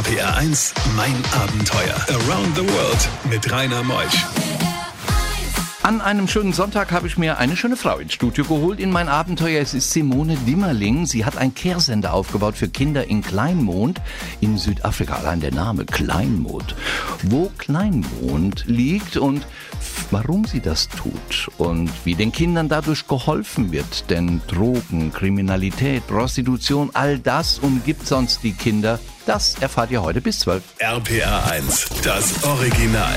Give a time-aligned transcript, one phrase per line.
[0.00, 1.94] RPR 1, mein Abenteuer.
[2.08, 4.24] Around the World mit Rainer Meusch.
[5.82, 9.10] An einem schönen Sonntag habe ich mir eine schöne Frau ins Studio geholt in mein
[9.10, 9.60] Abenteuer.
[9.60, 11.04] Es ist Simone Dimmerling.
[11.04, 14.00] Sie hat einen Kehrsender aufgebaut für Kinder in Kleinmond
[14.40, 15.16] in Südafrika.
[15.16, 16.76] Allein der Name Kleinmond.
[17.24, 19.46] Wo Kleinmond liegt und
[20.10, 24.08] warum sie das tut und wie den Kindern dadurch geholfen wird.
[24.08, 28.98] Denn Drogen, Kriminalität, Prostitution, all das umgibt sonst die Kinder.
[29.30, 30.60] Das erfahrt ihr heute bis 12.
[30.80, 33.14] RPR 1, das Original.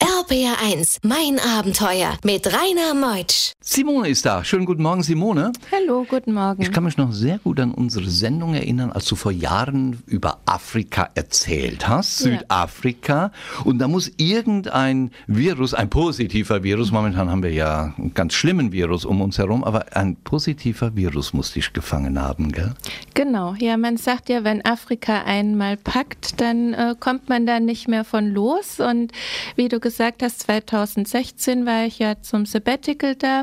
[0.00, 3.55] RPR 1, mein Abenteuer mit Rainer Meutsch.
[3.68, 4.44] Simone ist da.
[4.44, 5.50] Schönen guten Morgen, Simone.
[5.72, 6.62] Hallo, guten Morgen.
[6.62, 10.38] Ich kann mich noch sehr gut an unsere Sendung erinnern, als du vor Jahren über
[10.46, 12.38] Afrika erzählt hast, Ja.
[12.38, 13.32] Südafrika.
[13.64, 18.70] Und da muss irgendein Virus, ein positiver Virus, momentan haben wir ja einen ganz schlimmen
[18.70, 22.72] Virus um uns herum, aber ein positiver Virus muss dich gefangen haben, gell?
[23.14, 27.88] Genau, ja, man sagt ja, wenn Afrika einmal packt, dann äh, kommt man da nicht
[27.88, 28.78] mehr von los.
[28.78, 29.10] Und
[29.56, 33.42] wie du gesagt hast, 2016 war ich ja zum Sabbatical da.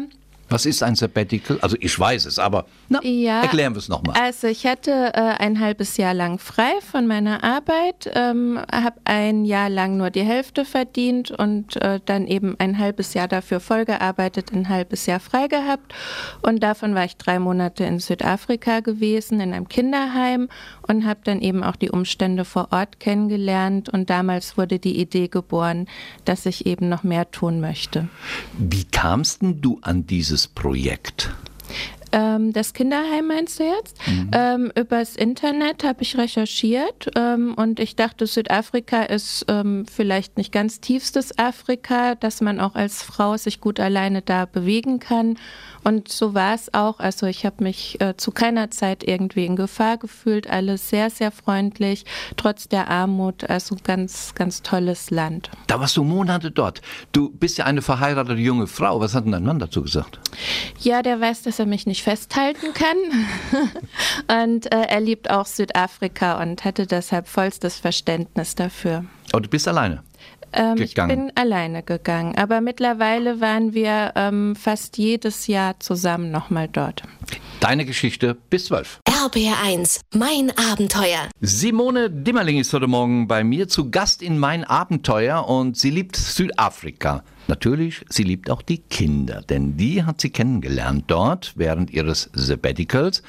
[0.54, 1.58] Was ist ein Sabbatical?
[1.62, 3.42] Also ich weiß es, aber na, Ja.
[3.42, 4.16] erklären wir es nochmal.
[4.22, 9.46] Also ich hatte äh, ein halbes Jahr lang frei von meiner Arbeit, ähm, habe ein
[9.46, 14.54] Jahr lang nur die Hälfte verdient und äh, dann eben ein halbes Jahr dafür vollgearbeitet,
[14.54, 15.92] ein halbes Jahr frei gehabt.
[16.44, 20.50] Und davon war ich drei Monate in Südafrika gewesen, in einem Kinderheim
[20.88, 23.90] und habe dann eben auch die Umstände vor Ort kennengelernt.
[23.90, 25.88] Und damals wurde die Idee geboren,
[26.26, 28.08] dass ich eben noch mehr tun möchte.
[28.60, 31.30] Wie kamst denn du an dieses Projekt?
[32.14, 33.98] Ähm, das Kinderheim meinst du jetzt?
[34.08, 34.32] Mhm.
[34.34, 40.52] Ähm, übers Internet habe ich recherchiert ähm, und ich dachte, Südafrika ist ähm, vielleicht nicht
[40.52, 45.38] ganz tiefstes Afrika, dass man auch als Frau sich gut alleine da bewegen kann.
[45.84, 47.00] Und so war es auch.
[47.00, 50.50] Also ich habe mich äh, zu keiner Zeit irgendwie in Gefahr gefühlt.
[50.50, 52.06] Alles sehr, sehr freundlich,
[52.38, 53.50] trotz der Armut.
[53.50, 55.50] Also ganz, ganz tolles Land.
[55.68, 56.82] Da warst du Monate dort.
[57.12, 59.00] Du bist ja eine verheiratete junge Frau.
[59.00, 60.20] Was hat denn dein Mann dazu gesagt?
[60.80, 62.98] Ja, der weiß, dass er mich nicht festhalten kann.
[64.46, 69.06] und äh, er liebt auch Südafrika und hatte deshalb vollstes Verständnis dafür.
[69.34, 70.04] Oh, du bist alleine.
[70.54, 70.78] Ähm.
[70.78, 77.04] Ich bin alleine gegangen, aber mittlerweile waren wir ähm, fast jedes Jahr zusammen nochmal dort.
[77.60, 79.00] Deine Geschichte bis zwölf.
[79.08, 81.30] RPR 1, mein Abenteuer.
[81.40, 86.18] Simone Dimmerling ist heute Morgen bei mir zu Gast in mein Abenteuer und sie liebt
[86.18, 87.24] Südafrika.
[87.48, 93.24] Natürlich, sie liebt auch die Kinder, denn die hat sie kennengelernt dort während ihres Sabbaticals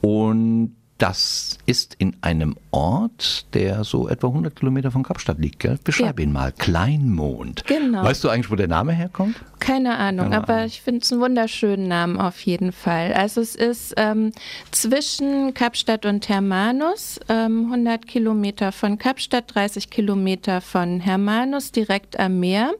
[0.00, 5.60] und das ist in einem Ort, der so etwa 100 Kilometer von Kapstadt liegt.
[5.60, 5.78] Gell?
[5.82, 6.24] Beschreib Ja.
[6.26, 6.52] ihn mal.
[6.52, 7.64] Kleinmond.
[7.66, 8.04] Genau.
[8.04, 9.36] Weißt du eigentlich, wo der Name herkommt?
[9.60, 10.66] Keine Ahnung, Keine aber Ahnung.
[10.66, 13.12] ich finde es einen wunderschönen Namen auf jeden Fall.
[13.12, 14.32] Also es ist ähm,
[14.70, 22.40] zwischen Kapstadt und Hermanus, ähm, 100 Kilometer von Kapstadt, 30 Kilometer von Hermanus, direkt am
[22.40, 22.72] Meer.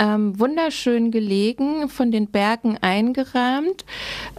[0.00, 3.84] Ähm, wunderschön gelegen, von den Bergen eingerahmt.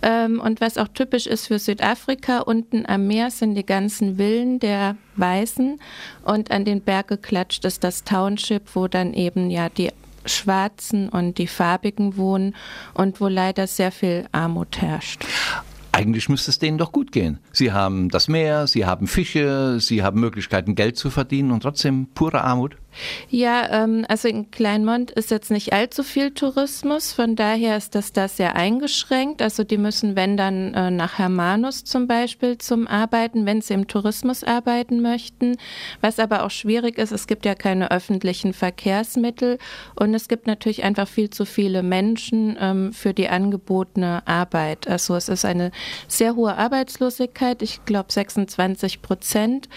[0.01, 4.59] Ähm, und was auch typisch ist für Südafrika, unten am Meer sind die ganzen Villen
[4.59, 5.79] der Weißen
[6.23, 9.89] und an den Berg geklatscht ist das Township, wo dann eben ja die
[10.25, 12.55] Schwarzen und die Farbigen wohnen
[12.93, 15.25] und wo leider sehr viel Armut herrscht.
[15.93, 17.39] Eigentlich müsste es denen doch gut gehen.
[17.51, 22.07] Sie haben das Meer, sie haben Fische, sie haben Möglichkeiten, Geld zu verdienen und trotzdem
[22.13, 22.77] pure Armut.
[23.29, 28.13] Ja, ähm, also in Kleinmond ist jetzt nicht allzu viel Tourismus, von daher ist das
[28.13, 29.41] da sehr eingeschränkt.
[29.41, 33.87] Also die müssen, wenn dann äh, nach Hermanus zum Beispiel zum Arbeiten, wenn sie im
[33.87, 35.57] Tourismus arbeiten möchten.
[36.01, 39.57] Was aber auch schwierig ist, es gibt ja keine öffentlichen Verkehrsmittel
[39.95, 44.87] und es gibt natürlich einfach viel zu viele Menschen ähm, für die angebotene Arbeit.
[44.87, 45.71] Also es ist eine
[46.07, 49.69] sehr hohe Arbeitslosigkeit, ich glaube 26 Prozent.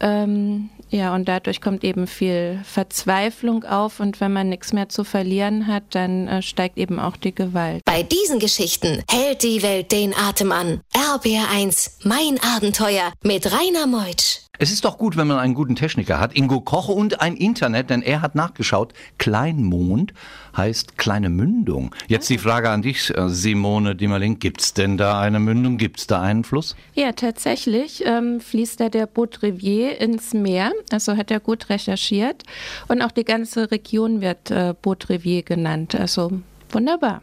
[0.00, 5.02] Ähm, ja, und dadurch kommt eben viel Verzweiflung auf und wenn man nichts mehr zu
[5.02, 7.82] verlieren hat, dann äh, steigt eben auch die Gewalt.
[7.84, 10.80] Bei diesen Geschichten hält die Welt den Atem an.
[10.94, 14.43] RPR 1, mein Abenteuer mit Rainer Meutsch.
[14.56, 17.90] Es ist doch gut, wenn man einen guten Techniker hat, Ingo Koch und ein Internet,
[17.90, 18.92] denn er hat nachgeschaut.
[19.18, 20.14] Kleinmond
[20.56, 21.92] heißt kleine Mündung.
[22.06, 24.38] Jetzt die Frage an dich, äh, Simone Dimmerling.
[24.38, 25.76] Gibt's denn da eine Mündung?
[25.76, 26.76] Gibt's da einen Fluss?
[26.94, 32.44] Ja, tatsächlich ähm, fließt da der Baudrivier ins Meer, also hat er gut recherchiert
[32.86, 36.30] und auch die ganze Region wird äh, Baudrivier genannt, also
[36.70, 37.22] wunderbar.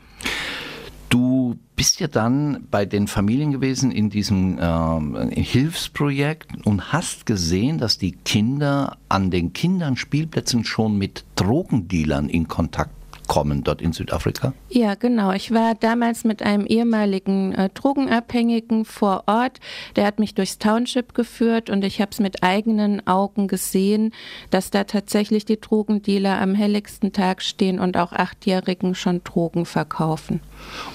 [1.75, 7.97] Bist ja dann bei den Familien gewesen in diesem ähm, Hilfsprojekt und hast gesehen, dass
[7.97, 13.00] die Kinder an den Kindernspielplätzen schon mit Drogendealern in Kontakt
[13.31, 14.51] kommen dort in Südafrika?
[14.67, 15.31] Ja, genau.
[15.31, 19.61] Ich war damals mit einem ehemaligen äh, Drogenabhängigen vor Ort.
[19.95, 24.11] Der hat mich durchs Township geführt und ich habe es mit eigenen Augen gesehen,
[24.49, 30.41] dass da tatsächlich die Drogendealer am helligsten Tag stehen und auch Achtjährigen schon Drogen verkaufen.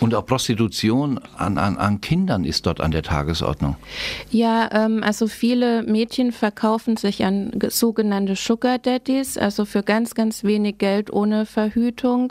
[0.00, 3.76] Und auch Prostitution an, an, an Kindern ist dort an der Tagesordnung.
[4.30, 10.44] Ja, ähm, also viele Mädchen verkaufen sich an sogenannte Sugar Daddies, also für ganz, ganz
[10.44, 12.25] wenig Geld ohne Verhütung,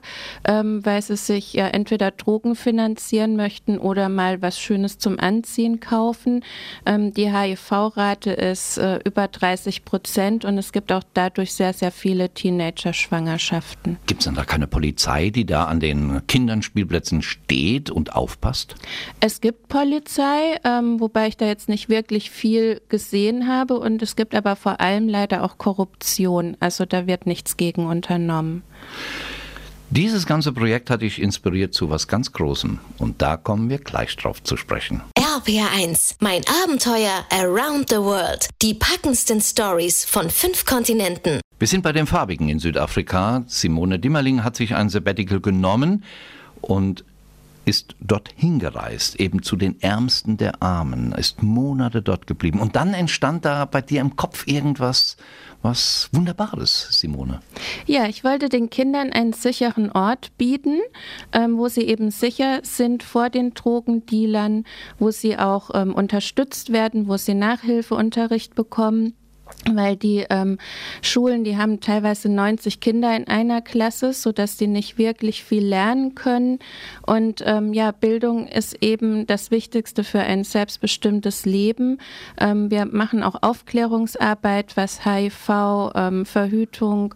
[0.48, 5.80] ähm, weil sie sich ja entweder Drogen finanzieren möchten oder mal was Schönes zum Anziehen
[5.80, 6.44] kaufen.
[6.86, 11.92] Ähm, die HIV-Rate ist äh, über 30 Prozent und es gibt auch dadurch sehr, sehr
[11.92, 13.98] viele Teenager-Schwangerschaften.
[14.08, 18.76] Gibt es denn da keine Polizei, die da an den Kindernspielplätzen steht und aufpasst?
[19.20, 24.16] Es gibt Polizei, ähm, wobei ich da jetzt nicht wirklich viel gesehen habe und es
[24.16, 26.58] gibt aber vor allem leider auch Korruption.
[26.60, 28.64] Also da wird nichts gegen unternommen.
[29.92, 34.16] Dieses ganze Projekt hat dich inspiriert zu was ganz Großem und da kommen wir gleich
[34.16, 35.02] drauf zu sprechen.
[35.18, 38.50] RPR1, mein Abenteuer Around the World.
[38.62, 41.40] Die packendsten Stories von fünf Kontinenten.
[41.60, 43.44] Wir sind bei den Farbigen in Südafrika.
[43.48, 46.04] Simone Dimmerling hat sich ein Sabbatical genommen
[46.62, 47.06] und
[47.66, 52.60] ist dorthin gereist, eben zu den Ärmsten der Armen, ist Monate dort geblieben.
[52.60, 55.18] Und dann entstand da bei dir im Kopf irgendwas,
[55.66, 57.40] was Wunderbares, Simone.
[57.88, 60.80] Ja, ich wollte den Kindern einen sicheren Ort bieten,
[61.34, 64.64] ähm, wo sie eben sicher sind vor den Drogendealern,
[65.00, 69.16] wo sie auch ähm, unterstützt werden, wo sie Nachhilfeunterricht bekommen
[69.72, 70.58] weil die ähm,
[71.02, 75.66] Schulen, die haben teilweise 90 Kinder in einer Klasse, so dass die nicht wirklich viel
[75.66, 76.60] lernen können.
[77.06, 82.00] Und ähm, ja, Bildung ist eben das Wichtigste für ein selbstbestimmtes Leben.
[82.38, 87.16] Ähm, wir machen auch Aufklärungsarbeit, was HIV, ähm, Verhütung,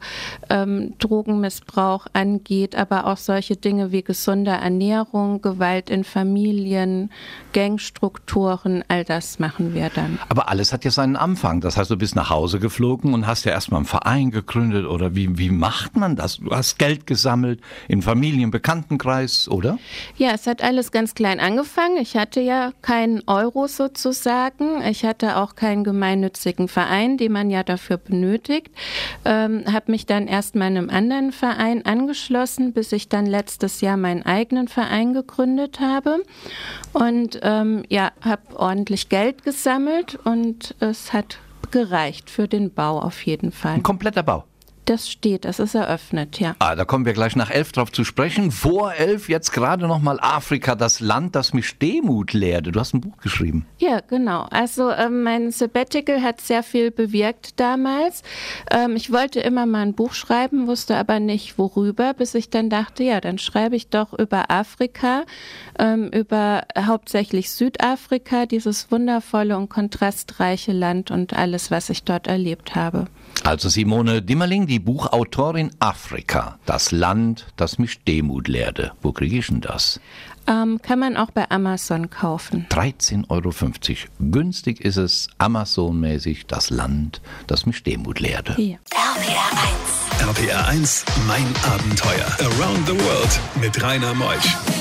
[0.50, 7.12] ähm, Drogenmissbrauch angeht, aber auch solche Dinge wie gesunde Ernährung, Gewalt in Familien,
[7.53, 10.19] Gangstrukturen, all das machen wir dann.
[10.30, 11.62] Aber alles hat ja seinen Anfang.
[11.62, 15.15] Das heißt, du bist nach Hause geflogen und hast ja erstmal einen Verein gegründet oder
[15.15, 16.37] wie, wie macht man das?
[16.37, 19.77] Du hast Geld gesammelt in Familien, Bekanntenkreis, oder?
[20.17, 21.97] Ja, es hat alles ganz klein angefangen.
[21.97, 24.81] Ich hatte ja keinen Euro sozusagen.
[24.83, 28.71] Ich hatte auch keinen gemeinnützigen Verein, den man ja dafür benötigt.
[29.25, 34.23] Ähm, habe mich dann erst meinem anderen Verein angeschlossen, bis ich dann letztes Jahr meinen
[34.23, 36.23] eigenen Verein gegründet habe.
[36.93, 41.39] Und ähm, ja, habe ordentlich Geld gesammelt und es hat
[41.71, 43.74] gereicht für den Bau auf jeden Fall.
[43.74, 44.45] Ein kompletter Bau.
[44.89, 46.56] Das steht, das ist eröffnet, ja.
[46.57, 48.50] Ah, da kommen wir gleich nach elf drauf zu sprechen.
[48.50, 52.71] Vor elf jetzt gerade nochmal Afrika, das Land, das mich Demut lehrte.
[52.71, 53.68] Du hast ein Buch geschrieben.
[53.77, 54.47] Ja, genau.
[54.50, 58.24] Also ähm, mein Sabbatical hat sehr viel bewirkt damals.
[58.71, 62.71] Ähm, ich wollte immer mal ein Buch schreiben, wusste aber nicht worüber, bis ich dann
[62.71, 65.21] dachte, ja, dann schreibe ich doch über Afrika,
[65.77, 72.74] ähm, über hauptsächlich Südafrika, dieses wundervolle und kontrastreiche Land und alles, was ich dort erlebt
[72.74, 73.06] habe.
[73.43, 78.91] Also Simone Dimmerling, die Buchautorin Afrika, das Land, das mich Demut lehrte.
[79.01, 79.99] Wo kriege ich denn das?
[80.47, 82.65] Ähm, kann man auch bei Amazon kaufen.
[82.69, 84.31] 13,50 Euro.
[84.31, 88.55] Günstig ist es, Amazon-mäßig, das Land, das mich Demut lehrte.
[88.55, 88.79] Hier.
[88.91, 90.37] RPR 1.
[90.37, 92.27] RPR 1, mein Abenteuer.
[92.39, 94.78] Around the World mit Rainer Meusch.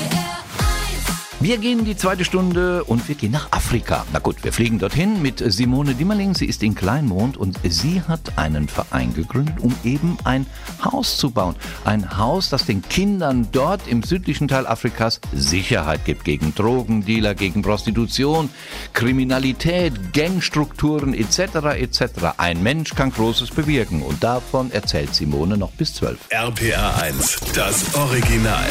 [1.41, 4.05] Wir gehen die zweite Stunde und wir gehen nach Afrika.
[4.11, 6.35] Na gut, wir fliegen dorthin mit Simone Dimmerling.
[6.35, 10.45] Sie ist in Kleinmond und sie hat einen Verein gegründet, um eben ein
[10.83, 11.55] Haus zu bauen.
[11.85, 17.61] Ein Haus, das den Kindern dort im südlichen Teil Afrikas Sicherheit gibt gegen Drogendealer, gegen
[17.61, 18.49] Prostitution,
[18.91, 21.39] Kriminalität, Gangstrukturen etc.
[21.79, 22.01] etc.
[22.35, 26.19] Ein Mensch kann Großes bewirken und davon erzählt Simone noch bis zwölf.
[26.31, 28.67] RPR 1, das Original.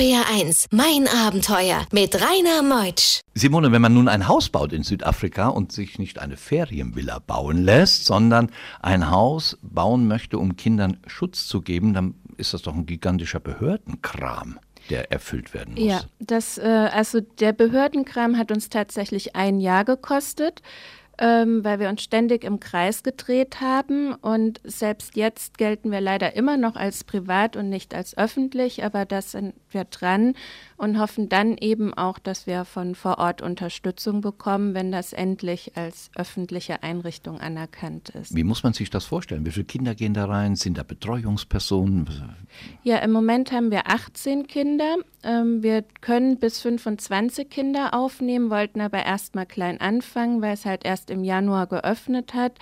[0.00, 3.20] RPR 1, mein Abenteuer mit Rainer Meutsch.
[3.34, 7.62] Simone, wenn man nun ein Haus baut in Südafrika und sich nicht eine Ferienvilla bauen
[7.62, 12.74] lässt, sondern ein Haus bauen möchte, um Kindern Schutz zu geben, dann ist das doch
[12.74, 15.84] ein gigantischer Behördenkram der erfüllt werden muss.
[15.84, 20.62] Ja, das, äh, also der Behördenkram hat uns tatsächlich ein Jahr gekostet.
[21.20, 24.14] Ähm, weil wir uns ständig im Kreis gedreht haben.
[24.14, 29.04] Und selbst jetzt gelten wir leider immer noch als privat und nicht als öffentlich, aber
[29.04, 30.34] das sind wir dran
[30.76, 35.76] und hoffen dann eben auch, dass wir von vor Ort Unterstützung bekommen, wenn das endlich
[35.76, 38.34] als öffentliche Einrichtung anerkannt ist.
[38.34, 39.44] Wie muss man sich das vorstellen?
[39.44, 40.56] Wie viele Kinder gehen da rein?
[40.56, 42.08] Sind da Betreuungspersonen?
[42.82, 44.96] Ja, im Moment haben wir 18 Kinder.
[45.22, 50.64] Ähm, wir können bis 25 Kinder aufnehmen, wollten aber erst mal klein anfangen, weil es
[50.64, 52.52] halt erst im Januar geöffnet hat.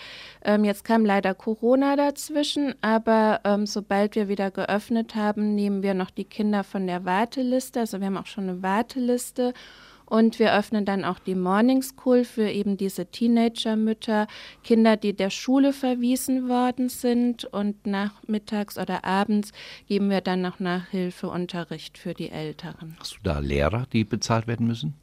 [0.42, 5.94] Ähm, jetzt kam leider Corona dazwischen, aber ähm, sobald wir wieder geöffnet haben, nehmen wir
[5.94, 7.80] noch die Kinder von der Warteliste.
[7.80, 9.54] Also wir haben auch schon eine Warteliste.
[10.08, 14.26] Und wir öffnen dann auch die Morning School für eben diese Teenager-Mütter,
[14.64, 17.44] Kinder, die der Schule verwiesen worden sind.
[17.44, 19.52] Und nachmittags oder abends
[19.86, 22.96] geben wir dann noch Nachhilfeunterricht für die Älteren.
[22.98, 24.94] Hast du da Lehrer, die bezahlt werden müssen?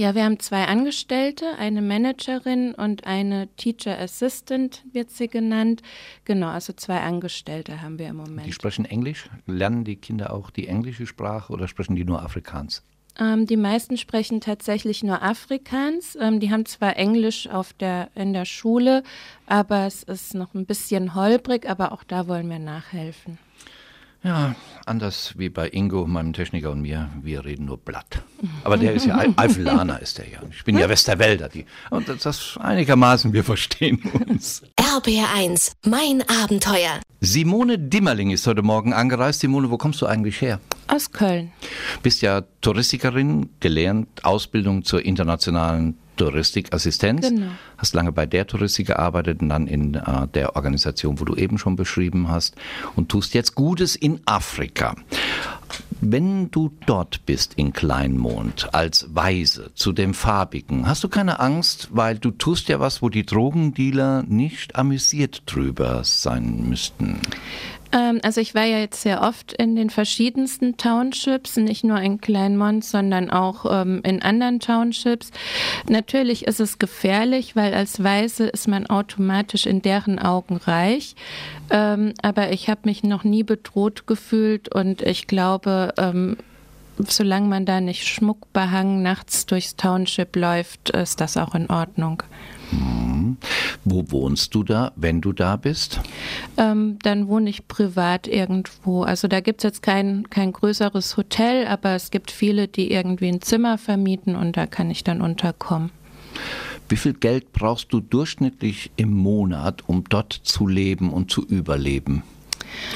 [0.00, 5.82] Ja, wir haben zwei Angestellte, eine Managerin und eine Teacher Assistant wird sie genannt.
[6.24, 8.46] Genau, also zwei Angestellte haben wir im Moment.
[8.46, 9.28] Die sprechen Englisch?
[9.44, 12.82] Lernen die Kinder auch die englische Sprache oder sprechen die nur Afrikaans?
[13.18, 16.16] Ähm, die meisten sprechen tatsächlich nur Afrikaans.
[16.18, 19.02] Ähm, die haben zwar Englisch auf der, in der Schule,
[19.44, 23.36] aber es ist noch ein bisschen holprig, aber auch da wollen wir nachhelfen.
[24.22, 28.22] Ja, anders wie bei Ingo, meinem Techniker und mir, wir reden nur Blatt.
[28.64, 30.40] Aber der ist ja Eifelaner, ist der ja.
[30.50, 31.48] Ich bin ja Westerwälder.
[31.48, 33.98] Die, und das, das einigermaßen, wir verstehen
[34.28, 34.62] uns.
[34.78, 37.00] RBR1, mein Abenteuer.
[37.20, 39.40] Simone Dimmerling ist heute Morgen angereist.
[39.40, 40.60] Simone, wo kommst du eigentlich her?
[40.86, 41.52] Aus Köln.
[42.02, 47.28] Bist ja Touristikerin, gelernt, Ausbildung zur internationalen Touristikassistenz.
[47.28, 47.46] Genau.
[47.78, 51.56] Hast lange bei der Touristik gearbeitet und dann in äh, der Organisation, wo du eben
[51.56, 52.56] schon beschrieben hast
[52.94, 54.94] und tust jetzt Gutes in Afrika.
[56.02, 61.88] Wenn du dort bist in Kleinmond als Weise zu dem Farbigen, hast du keine Angst,
[61.90, 67.20] weil du tust ja was, wo die Drogendealer nicht amüsiert drüber sein müssten.
[67.92, 72.20] Ähm, also ich war ja jetzt sehr oft in den verschiedensten Townships, nicht nur in
[72.20, 75.30] Kleinmont, sondern auch ähm, in anderen Townships.
[75.88, 81.14] Natürlich ist es gefährlich, weil als Weise ist man automatisch in deren Augen reich.
[81.70, 86.36] Ähm, aber ich habe mich noch nie bedroht gefühlt und ich glaube, ähm,
[86.98, 92.22] solange man da nicht schmuckbehangen nachts durchs Township läuft, ist das auch in Ordnung.
[93.30, 93.80] Hm.
[93.84, 96.00] Wo wohnst du da, wenn du da bist?
[96.56, 99.02] Ähm, dann wohne ich privat irgendwo.
[99.02, 103.28] Also da gibt es jetzt kein, kein größeres Hotel, aber es gibt viele, die irgendwie
[103.28, 105.90] ein Zimmer vermieten und da kann ich dann unterkommen.
[106.88, 112.24] Wie viel Geld brauchst du durchschnittlich im Monat, um dort zu leben und zu überleben?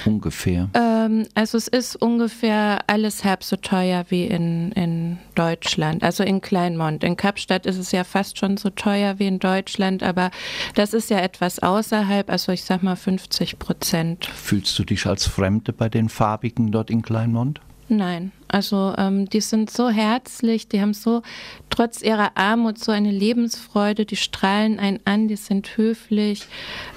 [0.04, 0.68] Ungefähr?
[0.74, 5.03] Ähm, also es ist ungefähr alles halb so teuer wie in, in
[5.34, 7.04] Deutschland, also in Kleinmont.
[7.04, 10.30] In Kapstadt ist es ja fast schon so teuer wie in Deutschland, aber
[10.74, 14.26] das ist ja etwas außerhalb, also ich sag mal 50 Prozent.
[14.26, 17.60] Fühlst du dich als Fremde bei den Farbigen dort in Kleinmont?
[17.88, 21.22] Nein, also ähm, die sind so herzlich, die haben so
[21.68, 26.46] trotz ihrer Armut so eine Lebensfreude, die strahlen einen an, die sind höflich.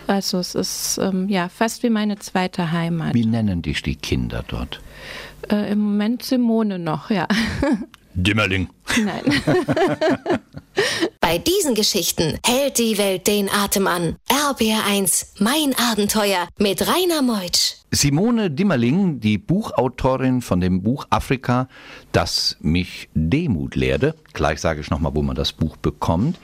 [0.07, 3.13] Also es ist ähm, ja fast wie meine zweite Heimat.
[3.13, 4.79] Wie nennen dich die Kinder dort?
[5.51, 7.27] Äh, Im Moment Simone noch, ja.
[8.17, 8.67] Dimmerling.
[9.03, 9.23] Nein.
[11.21, 14.15] Bei diesen Geschichten hält die Welt den Atem an.
[14.27, 17.75] RBR1, mein Abenteuer mit Rainer Meutsch.
[17.91, 21.67] Simone Dimmerling, die Buchautorin von dem Buch Afrika,
[22.11, 24.15] das mich Demut lehrte.
[24.33, 26.39] Gleich sage ich nochmal, wo man das Buch bekommt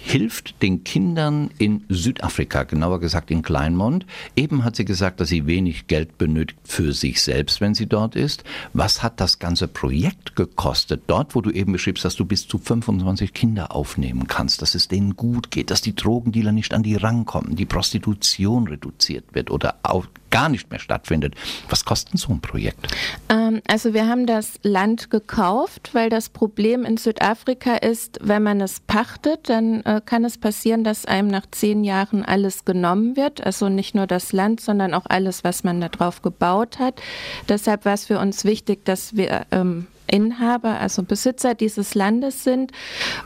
[0.00, 4.06] hilft den Kindern in Südafrika, genauer gesagt in Kleinmond.
[4.36, 8.14] Eben hat sie gesagt, dass sie wenig Geld benötigt für sich selbst, wenn sie dort
[8.14, 8.44] ist.
[8.72, 11.02] Was hat das ganze Projekt gekostet?
[11.08, 14.88] Dort, wo du eben beschriebst, dass du bis zu 25 Kinder aufnehmen kannst, dass es
[14.88, 19.76] denen gut geht, dass die Drogendealer nicht an die rankommen, die Prostitution reduziert wird oder
[19.82, 21.34] auch gar nicht mehr stattfindet.
[21.68, 22.88] Was kostet so ein Projekt?
[23.28, 28.60] Ähm, also wir haben das Land gekauft, weil das Problem in Südafrika ist, wenn man
[28.60, 33.44] es pachtet, dann äh, kann es passieren, dass einem nach zehn Jahren alles genommen wird.
[33.44, 37.00] Also nicht nur das Land, sondern auch alles, was man darauf gebaut hat.
[37.48, 42.72] Deshalb war es für uns wichtig, dass wir ähm, Inhaber, also Besitzer dieses Landes sind.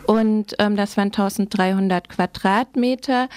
[0.06, 3.28] Und ähm, das waren 1300 Quadratmeter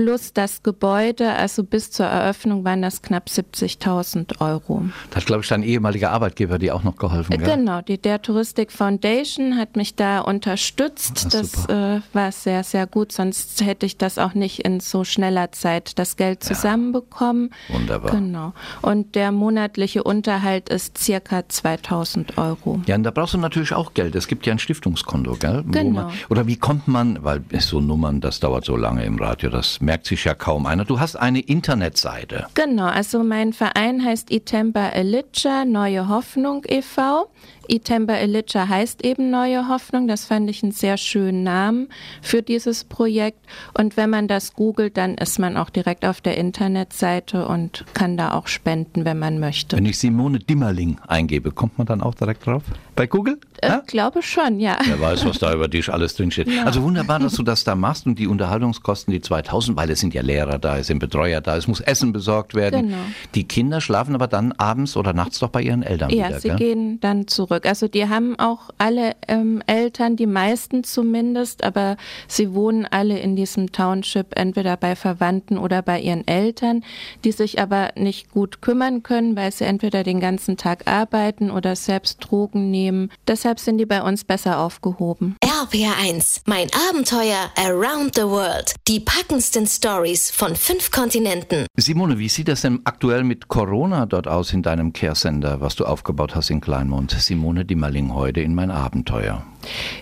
[0.00, 4.84] plus das Gebäude, also bis zur Eröffnung waren das knapp 70.000 Euro.
[5.10, 7.36] Das hat, glaube ich, dein ehemaliger Arbeitgeber dir auch noch geholfen.
[7.36, 7.56] Gell?
[7.56, 11.26] Genau, die Der Touristik Foundation hat mich da unterstützt.
[11.26, 15.04] Ach, das äh, war sehr, sehr gut, sonst hätte ich das auch nicht in so
[15.04, 17.50] schneller Zeit das Geld zusammenbekommen.
[17.68, 18.10] Ja, wunderbar.
[18.12, 18.54] Genau.
[18.80, 22.80] Und der monatliche Unterhalt ist circa 2000 Euro.
[22.86, 24.14] Ja, und da brauchst du natürlich auch Geld.
[24.14, 25.62] Es gibt ja ein Stiftungskonto, gell?
[25.70, 26.04] Genau.
[26.04, 29.82] Man, oder wie kommt man, weil so Nummern, das dauert so lange im Radio, das
[29.82, 30.84] merkt sich ja kaum einer.
[30.84, 32.46] Du hast eine Internetseite.
[32.54, 37.30] Genau, also mein Verein heißt Itemba Elitscha Neue Hoffnung e.V.
[37.70, 40.08] Itemba Elitscha heißt eben Neue Hoffnung.
[40.08, 41.88] Das fand ich einen sehr schönen Namen
[42.20, 43.38] für dieses Projekt.
[43.78, 48.16] Und wenn man das googelt, dann ist man auch direkt auf der Internetseite und kann
[48.16, 49.76] da auch spenden, wenn man möchte.
[49.76, 52.64] Wenn ich Simone Dimmerling eingebe, kommt man dann auch direkt drauf?
[52.96, 53.38] Bei Google?
[53.62, 54.78] Ich äh, glaube schon, ja.
[54.84, 56.48] Wer weiß, was da über dich alles drinsteht.
[56.48, 56.64] Ja.
[56.64, 60.12] Also wunderbar, dass du das da machst und die Unterhaltungskosten, die 2000, weil es sind
[60.12, 62.88] ja Lehrer da, es sind Betreuer da, es muss Essen besorgt werden.
[62.88, 63.02] Genau.
[63.34, 66.40] Die Kinder schlafen aber dann abends oder nachts doch bei ihren Eltern ja, wieder.
[66.40, 66.56] Sie gell?
[66.56, 67.66] gehen dann zurück zurück.
[67.66, 71.96] Also die haben auch alle ähm, Eltern, die meisten zumindest, aber
[72.28, 76.82] sie wohnen alle in diesem Township entweder bei Verwandten oder bei ihren Eltern,
[77.24, 81.76] die sich aber nicht gut kümmern können, weil sie entweder den ganzen Tag arbeiten oder
[81.76, 83.10] selbst Drogen nehmen.
[83.26, 85.36] Deshalb sind die bei uns besser aufgehoben.
[85.44, 88.74] RPR1, mein Abenteuer around the world.
[88.88, 91.66] Die packendsten Stories von fünf Kontinenten.
[91.76, 95.84] Simone, wie sieht das denn aktuell mit Corona dort aus in deinem Care-Sender, was du
[95.84, 97.10] aufgebaut hast in Kleinmond?
[97.10, 99.42] Simone Simone Dimmerling heute in mein Abenteuer.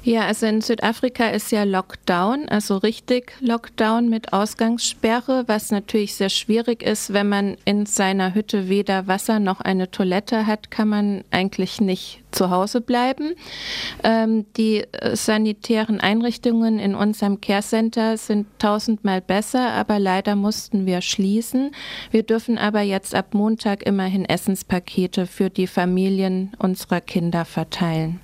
[0.04, 6.28] Ja, also in Südafrika ist ja Lockdown, also richtig Lockdown mit Ausgangssperre, was natürlich sehr
[6.28, 11.24] schwierig ist, wenn man in seiner Hütte weder Wasser noch eine Toilette hat, kann man
[11.30, 13.34] eigentlich nicht zu Hause bleiben.
[14.04, 20.86] Ähm, die äh, sanitären Einrichtungen in unserem Care Center sind tausendmal besser, aber leider mussten
[20.86, 21.72] wir schließen.
[22.10, 28.20] Wir dürfen aber jetzt ab Montag immerhin Essenspakete für die Familien unserer Kinder verteilen.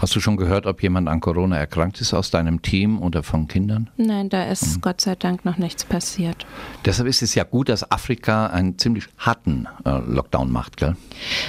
[0.00, 3.48] Hast du schon gehört, ob jemand an Corona erkrankt ist aus deinem Team oder von
[3.48, 3.90] Kindern?
[3.96, 4.80] Nein, da ist mhm.
[4.80, 6.46] Gott sei Dank noch nichts passiert.
[6.84, 10.96] Deshalb ist es ja gut, dass Afrika einen ziemlich harten äh, Lockdown macht, gell?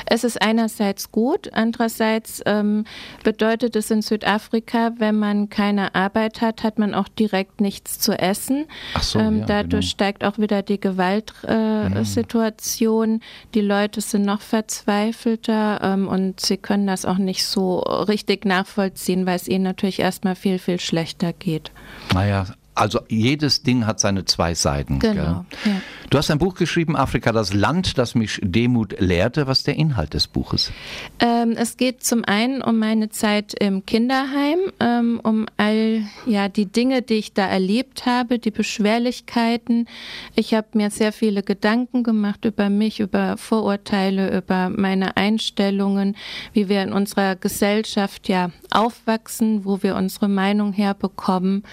[0.06, 2.86] Es ist einerseits gut, andererseits ähm,
[3.24, 8.18] bedeutet es in Südafrika, wenn man keine Arbeit hat, hat man auch direkt nichts zu
[8.18, 8.66] essen.
[8.94, 9.92] Ach so, ähm, ja, dadurch genau.
[9.92, 13.10] steigt auch wieder die Gewaltsituation.
[13.10, 13.22] Äh, mhm.
[13.54, 19.26] Die Leute sind noch verzweifelter ähm, und sie können das auch nicht so richtig nachvollziehen,
[19.26, 21.72] weil es ihnen natürlich erstmal viel, viel schlechter geht.
[22.14, 25.00] Naja, also jedes Ding hat seine zwei Seiten.
[25.00, 25.46] Genau.
[25.66, 25.82] Ja.
[26.10, 29.48] Du hast ein Buch geschrieben, Afrika, das Land, das mich Demut lehrte.
[29.48, 30.72] Was ist der Inhalt des Buches?
[31.20, 36.68] Ähm, es geht zum einen um meine Zeit im Kinderheim, ähm, um all ja die
[36.68, 39.88] Dinge, die ich da erlebt habe, die Beschwerlichkeiten.
[40.36, 46.16] Ich habe mir sehr viele Gedanken gemacht über mich, über Vorurteile, über meine Einstellungen,
[46.54, 51.64] wie wir in unserer Gesellschaft ja aufwachsen, wo wir unsere Meinung herbekommen.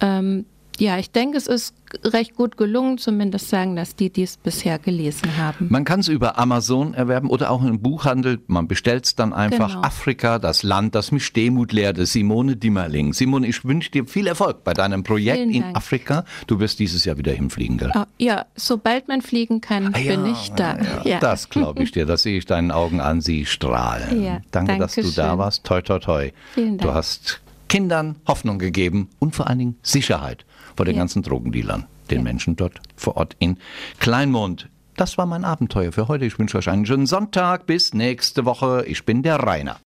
[0.00, 0.46] Ähm,
[0.80, 4.78] ja, ich denke, es ist recht gut gelungen, zumindest sagen das die, die es bisher
[4.78, 5.68] gelesen haben.
[5.70, 8.40] Man kann es über Amazon erwerben oder auch im Buchhandel.
[8.46, 9.74] Man bestellt es dann einfach.
[9.74, 9.82] Genau.
[9.82, 12.06] Afrika, das Land, das mich Demut lehrte.
[12.06, 13.12] Simone Dimmerling.
[13.12, 16.24] Simone, ich wünsche dir viel Erfolg bei deinem Projekt in Afrika.
[16.46, 17.92] Du wirst dieses Jahr wieder hinfliegen, gell?
[17.94, 20.76] Oh, ja, sobald man fliegen kann, ah, bin ich da.
[20.76, 21.18] Ja, ja.
[21.20, 22.06] Das glaube ich dir.
[22.06, 23.20] Das sehe ich deinen Augen an.
[23.20, 24.42] Sie strahlen.
[24.50, 25.64] Danke, dass du da warst.
[25.64, 26.30] Toi, toi, toi.
[26.54, 26.82] Vielen Dank.
[26.82, 30.44] Du hast Kindern Hoffnung gegeben und vor allen Dingen Sicherheit
[30.76, 31.00] vor den ja.
[31.00, 32.24] ganzen Drogendealern, den ja.
[32.24, 33.58] Menschen dort vor Ort in
[33.98, 34.68] Kleinmond.
[34.96, 36.24] Das war mein Abenteuer für heute.
[36.24, 37.66] Ich wünsche euch einen schönen Sonntag.
[37.66, 38.84] Bis nächste Woche.
[38.86, 39.76] Ich bin der Rainer.